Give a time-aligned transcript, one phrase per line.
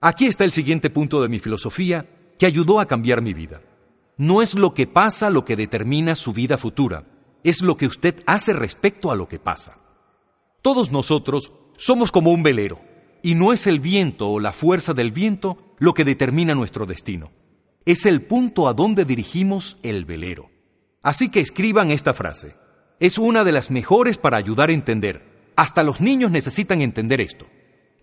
[0.00, 2.06] Aquí está el siguiente punto de mi filosofía
[2.38, 3.62] que ayudó a cambiar mi vida.
[4.16, 7.04] No es lo que pasa lo que determina su vida futura,
[7.42, 9.78] es lo que usted hace respecto a lo que pasa.
[10.62, 12.80] Todos nosotros somos como un velero,
[13.24, 17.32] y no es el viento o la fuerza del viento lo que determina nuestro destino.
[17.84, 20.50] Es el punto a donde dirigimos el velero.
[21.02, 22.54] Así que escriban esta frase.
[23.00, 25.52] Es una de las mejores para ayudar a entender.
[25.56, 27.46] Hasta los niños necesitan entender esto.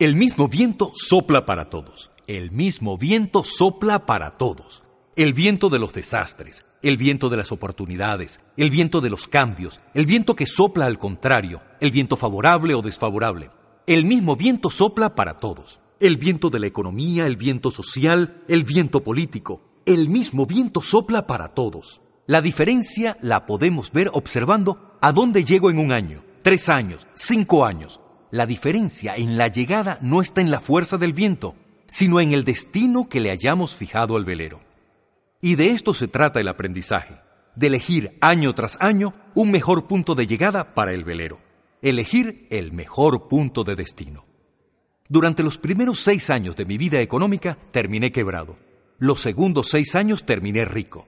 [0.00, 2.10] El mismo viento sopla para todos.
[2.26, 4.82] El mismo viento sopla para todos.
[5.14, 9.80] El viento de los desastres, el viento de las oportunidades, el viento de los cambios,
[9.94, 13.52] el viento que sopla al contrario, el viento favorable o desfavorable.
[13.86, 15.78] El mismo viento sopla para todos.
[16.00, 19.62] El viento de la economía, el viento social, el viento político.
[19.86, 22.00] El mismo viento sopla para todos.
[22.26, 27.64] La diferencia la podemos ver observando a dónde llego en un año, tres años, cinco
[27.64, 28.00] años.
[28.34, 31.54] La diferencia en la llegada no está en la fuerza del viento,
[31.88, 34.58] sino en el destino que le hayamos fijado al velero.
[35.40, 37.20] Y de esto se trata el aprendizaje,
[37.54, 41.38] de elegir año tras año un mejor punto de llegada para el velero,
[41.80, 44.24] elegir el mejor punto de destino.
[45.08, 48.56] Durante los primeros seis años de mi vida económica terminé quebrado.
[48.98, 51.06] Los segundos seis años terminé rico.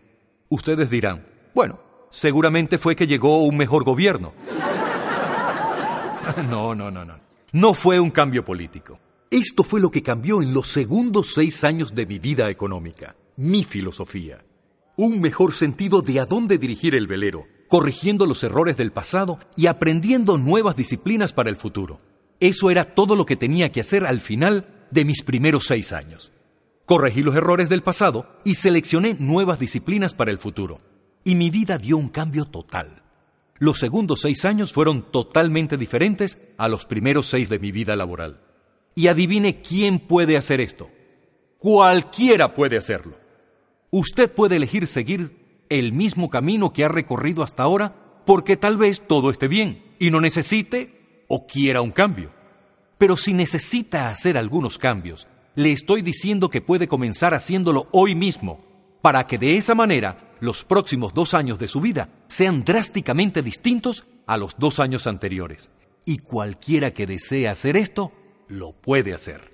[0.48, 1.80] Ustedes dirán, bueno,
[2.12, 4.32] seguramente fue que llegó un mejor gobierno.
[6.48, 7.18] No, no, no, no.
[7.52, 8.98] No fue un cambio político.
[9.30, 13.64] Esto fue lo que cambió en los segundos seis años de mi vida económica mi
[13.64, 14.44] filosofía.
[14.96, 19.66] Un mejor sentido de a dónde dirigir el velero, corrigiendo los errores del pasado y
[19.66, 22.00] aprendiendo nuevas disciplinas para el futuro.
[22.40, 26.32] Eso era todo lo que tenía que hacer al final de mis primeros seis años.
[26.86, 30.80] Corregí los errores del pasado y seleccioné nuevas disciplinas para el futuro.
[31.24, 33.02] Y mi vida dio un cambio total.
[33.58, 38.40] Los segundos seis años fueron totalmente diferentes a los primeros seis de mi vida laboral.
[38.94, 40.90] Y adivine quién puede hacer esto.
[41.58, 43.18] Cualquiera puede hacerlo.
[43.90, 49.06] Usted puede elegir seguir el mismo camino que ha recorrido hasta ahora porque tal vez
[49.06, 52.30] todo esté bien y no necesite o quiera un cambio.
[52.98, 58.60] Pero si necesita hacer algunos cambios, le estoy diciendo que puede comenzar haciéndolo hoy mismo
[59.00, 64.06] para que de esa manera los próximos dos años de su vida sean drásticamente distintos
[64.26, 65.70] a los dos años anteriores.
[66.04, 68.12] Y cualquiera que desee hacer esto,
[68.48, 69.50] lo puede hacer.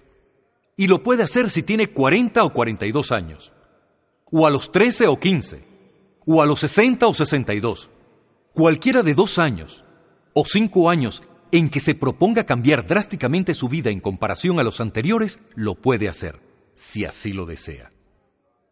[0.76, 3.53] Y lo puede hacer si tiene 40 o 42 años
[4.32, 5.62] o a los 13 o 15,
[6.26, 7.91] o a los 60 o 62,
[8.54, 9.84] cualquiera de dos años
[10.32, 11.22] o cinco años
[11.53, 16.09] en que se proponga cambiar drásticamente su vida en comparación a los anteriores, lo puede
[16.09, 16.41] hacer,
[16.72, 17.91] si así lo desea.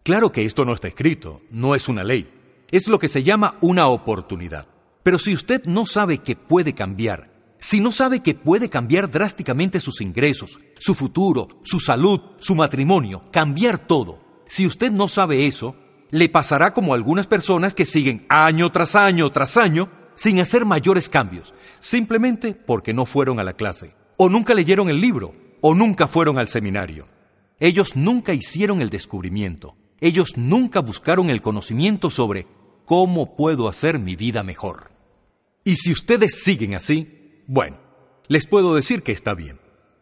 [0.03, 2.33] Claro que esto no está escrito, no es una ley,
[2.71, 4.67] es lo que se llama una oportunidad.
[5.03, 9.79] Pero si usted no sabe que puede cambiar, si no sabe que puede cambiar drásticamente
[9.79, 15.77] sus ingresos, su futuro, su salud, su matrimonio, cambiar todo, si usted no sabe eso,
[16.11, 21.09] le pasará como algunas personas que siguen año tras año tras año sin hacer mayores
[21.09, 26.07] cambios, simplemente porque no fueron a la clase, o nunca leyeron el libro, o nunca
[26.09, 27.07] fueron al seminario.
[27.59, 32.47] Ellos nunca hicieron el descubrimiento, ellos nunca buscaron el conocimiento sobre
[32.85, 34.91] cómo puedo hacer mi vida mejor.
[35.65, 37.79] Y si ustedes siguen así, bueno,
[38.29, 39.61] les puedo decir que está bien.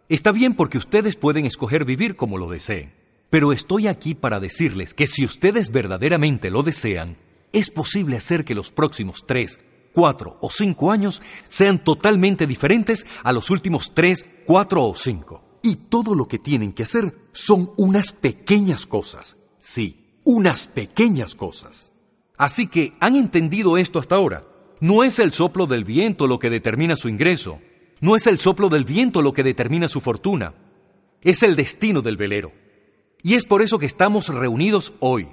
[0.08, 2.94] Está bien porque ustedes pueden escoger vivir como lo deseen.
[3.30, 7.16] Pero estoy aquí para decirles que si ustedes verdaderamente lo desean,
[7.52, 9.58] es posible hacer que los próximos tres,
[9.92, 15.42] cuatro o cinco años sean totalmente diferentes a los últimos tres, cuatro o cinco.
[15.62, 19.37] Y todo lo que tienen que hacer son unas pequeñas cosas.
[19.68, 21.92] Sí, unas pequeñas cosas.
[22.38, 24.44] Así que, ¿han entendido esto hasta ahora?
[24.80, 27.60] No es el soplo del viento lo que determina su ingreso.
[28.00, 30.54] No es el soplo del viento lo que determina su fortuna.
[31.20, 32.50] Es el destino del velero.
[33.22, 35.28] Y es por eso que estamos reunidos hoy.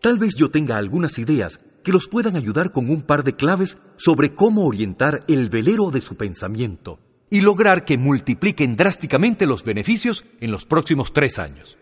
[0.00, 3.78] Tal vez yo tenga algunas ideas que los puedan ayudar con un par de claves
[3.96, 6.98] sobre cómo orientar el velero de su pensamiento
[7.30, 11.78] y lograr que multipliquen drásticamente los beneficios en los próximos tres años.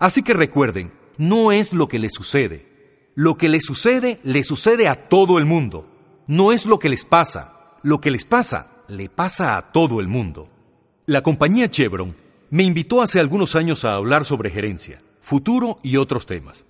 [0.00, 3.10] Así que recuerden, no es lo que les sucede.
[3.14, 5.86] Lo que les sucede, le sucede a todo el mundo.
[6.26, 7.76] No es lo que les pasa.
[7.82, 10.48] Lo que les pasa, le pasa a todo el mundo.
[11.04, 12.16] La compañía Chevron
[12.48, 16.64] me invitó hace algunos años a hablar sobre gerencia, futuro y otros temas.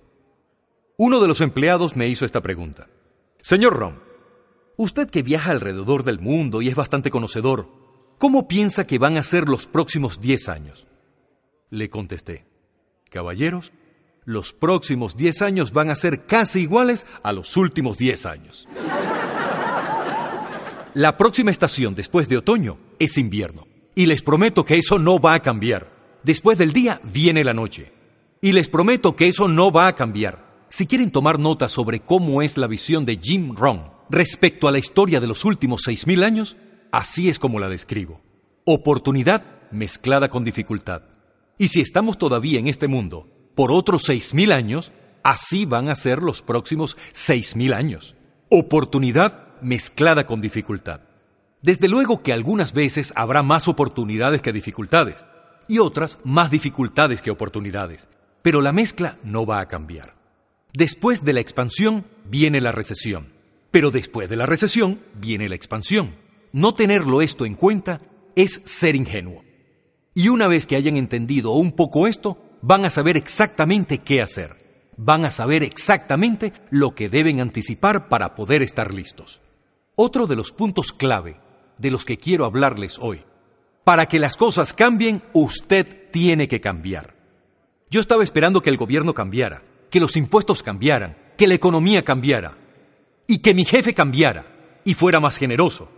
[0.97, 2.87] Uno de los empleados me hizo esta pregunta.
[3.41, 3.93] Señor Rom,
[4.75, 7.69] usted que viaja alrededor del mundo y es bastante conocedor,
[8.17, 10.85] ¿cómo piensa que van a ser los próximos diez años?
[11.69, 12.50] Le contesté,
[13.11, 13.73] caballeros,
[14.25, 18.67] los próximos diez años van a ser casi iguales a los últimos diez años.
[20.93, 23.67] La próxima estación después de otoño es invierno.
[23.93, 25.91] Y les prometo que eso no va a cambiar.
[26.23, 27.91] Después del día viene la noche.
[28.41, 30.65] Y les prometo que eso no va a cambiar.
[30.69, 34.79] Si quieren tomar nota sobre cómo es la visión de Jim Rohn respecto a la
[34.79, 36.57] historia de los últimos 6.000 años,
[36.91, 38.21] así es como la describo.
[38.65, 41.10] Oportunidad mezclada con dificultad.
[41.61, 44.91] Y si estamos todavía en este mundo por otros 6.000 años,
[45.21, 48.15] así van a ser los próximos 6.000 años.
[48.49, 51.01] Oportunidad mezclada con dificultad.
[51.61, 55.23] Desde luego que algunas veces habrá más oportunidades que dificultades
[55.67, 58.09] y otras más dificultades que oportunidades,
[58.41, 60.15] pero la mezcla no va a cambiar.
[60.73, 63.33] Después de la expansión viene la recesión,
[63.69, 66.15] pero después de la recesión viene la expansión.
[66.53, 68.01] No tenerlo esto en cuenta
[68.35, 69.43] es ser ingenuo.
[70.13, 74.91] Y una vez que hayan entendido un poco esto, van a saber exactamente qué hacer.
[74.97, 79.41] Van a saber exactamente lo que deben anticipar para poder estar listos.
[79.95, 81.39] Otro de los puntos clave
[81.77, 83.23] de los que quiero hablarles hoy.
[83.83, 87.15] Para que las cosas cambien, usted tiene que cambiar.
[87.89, 92.57] Yo estaba esperando que el gobierno cambiara, que los impuestos cambiaran, que la economía cambiara
[93.27, 94.45] y que mi jefe cambiara
[94.83, 95.89] y fuera más generoso.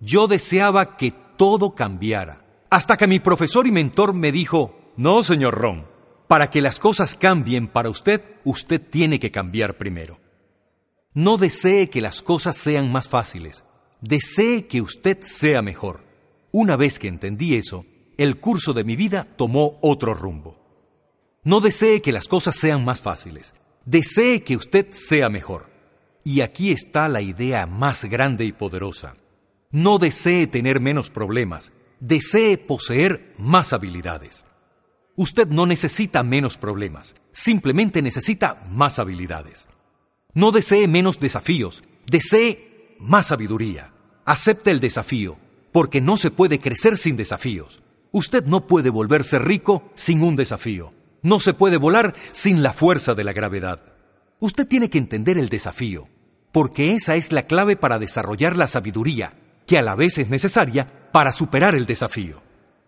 [0.00, 5.54] Yo deseaba que todo cambiara, hasta que mi profesor y mentor me dijo, no, señor
[5.54, 5.86] Ron,
[6.26, 10.20] para que las cosas cambien para usted, usted tiene que cambiar primero.
[11.14, 13.64] No desee que las cosas sean más fáciles,
[14.00, 16.04] desee que usted sea mejor.
[16.52, 17.86] Una vez que entendí eso,
[18.18, 20.58] el curso de mi vida tomó otro rumbo.
[21.44, 23.54] No desee que las cosas sean más fáciles,
[23.86, 25.70] desee que usted sea mejor.
[26.24, 29.16] Y aquí está la idea más grande y poderosa.
[29.70, 34.44] No desee tener menos problemas, desee poseer más habilidades.
[35.16, 39.66] Usted no necesita menos problemas, simplemente necesita más habilidades.
[40.32, 43.92] No desee menos desafíos, desee más sabiduría.
[44.24, 45.36] Acepte el desafío,
[45.72, 47.82] porque no se puede crecer sin desafíos.
[48.12, 50.92] Usted no puede volverse rico sin un desafío.
[51.22, 53.80] No se puede volar sin la fuerza de la gravedad.
[54.38, 56.08] Usted tiene que entender el desafío,
[56.52, 59.34] porque esa es la clave para desarrollar la sabiduría,
[59.66, 62.42] que a la vez es necesaria para superar el desafío.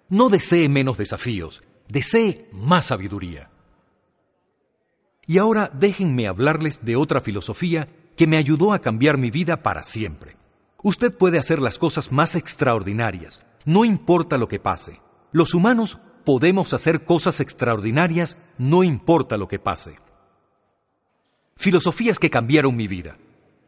[0.09, 3.51] No desee menos desafíos, desee más sabiduría.
[5.27, 9.83] Y ahora déjenme hablarles de otra filosofía que me ayudó a cambiar mi vida para
[9.83, 10.37] siempre.
[10.83, 15.01] Usted puede hacer las cosas más extraordinarias, no importa lo que pase.
[15.31, 19.99] Los humanos podemos hacer cosas extraordinarias, no importa lo que pase.
[21.57, 23.17] Filosofías que cambiaron mi vida.